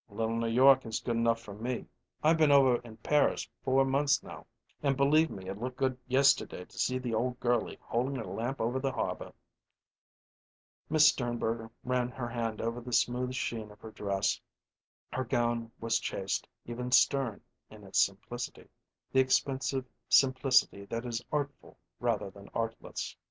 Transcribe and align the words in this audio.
"Little 0.09 0.35
New 0.35 0.47
York 0.47 0.83
is 0.87 0.99
good 0.99 1.15
enough 1.15 1.39
for 1.39 1.53
me. 1.53 1.85
I've 2.23 2.39
been 2.39 2.49
over 2.51 2.77
in 2.77 2.97
Paris 2.97 3.47
four 3.63 3.85
months, 3.85 4.23
now, 4.23 4.47
and, 4.81 4.97
believe 4.97 5.29
me, 5.29 5.47
it 5.47 5.59
looked 5.61 5.77
good 5.77 5.95
yesterday 6.07 6.65
to 6.65 6.77
see 6.79 6.97
the 6.97 7.13
old 7.13 7.39
girlie 7.39 7.77
holdin' 7.79 8.15
her 8.15 8.25
lamp 8.25 8.59
over 8.59 8.79
the 8.79 8.91
harbor." 8.93 9.31
Miss 10.89 11.07
Sternberger 11.07 11.69
ran 11.83 12.09
her 12.09 12.27
hand 12.29 12.61
over 12.63 12.81
the 12.81 12.91
smooth 12.93 13.35
sheen 13.35 13.69
of 13.69 13.79
her 13.81 13.91
dress; 13.91 14.41
her 15.13 15.23
gown 15.23 15.71
was 15.79 15.99
chaste, 15.99 16.47
even 16.65 16.91
stern, 16.91 17.39
in 17.69 17.83
its 17.83 18.03
simplicity 18.03 18.69
the 19.11 19.19
expensive 19.19 19.85
simplicity 20.09 20.83
that 20.85 21.05
is 21.05 21.23
artful 21.31 21.77
rather 21.99 22.31
than 22.31 22.49
artless. 22.55 23.15